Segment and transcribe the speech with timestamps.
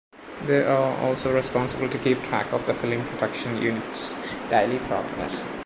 [0.47, 4.15] They are also responsible to keep track of the film production unit's
[4.49, 5.45] daily progress.